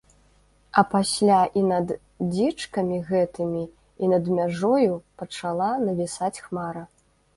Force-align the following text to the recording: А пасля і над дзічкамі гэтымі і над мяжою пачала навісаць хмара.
А 0.81 0.83
пасля 0.93 1.35
і 1.59 1.61
над 1.71 1.87
дзічкамі 2.31 2.97
гэтымі 3.09 3.61
і 3.71 4.05
над 4.15 4.33
мяжою 4.41 4.93
пачала 5.23 5.69
навісаць 5.89 6.35
хмара. 6.49 6.83